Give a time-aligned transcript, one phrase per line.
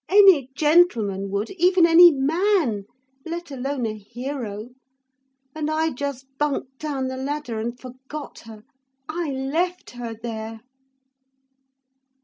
[0.09, 2.85] 'Any gentleman would even any man
[3.23, 4.69] let alone a hero.
[5.53, 8.63] And I just bunked down the ladder and forgot her.
[9.07, 10.61] I left her there.'